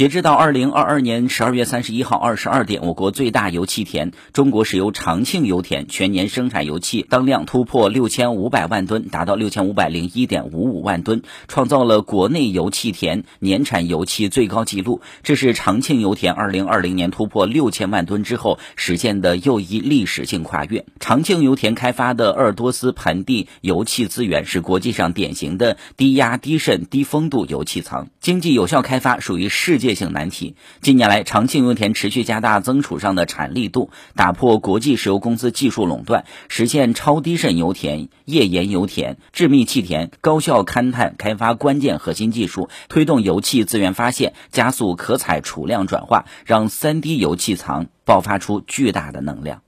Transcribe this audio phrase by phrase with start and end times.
[0.00, 15.02] 截至到二零二二年十二月三十一号二十二点，我国最大油气田中国石油长庆油田全年生产油气当量突破六千五百万吨，达到六千五百零一点五五万吨，创造了国内油气田年产油气最高纪录。
[15.22, 20.86] 这是长庆油田二零二零年突破六千万吨之后实现的又一历史性跨越。
[20.98, 30.54] 长庆油田开发的鄂尔多斯盆地油气资源是国际上典型的低压、低渗、低风度油气层，经济有效开发属于世界界性难题。
[30.80, 49.62] 近年来，长庆油田持续加大增储上的产力度，打破国际石油公司技术垄断，实现超低渗油田、页岩油田、致密气田高效勘探开发关键核心技术，推动油气资源发现，加速可采储量转化，让三低油气藏爆发出巨大的能量。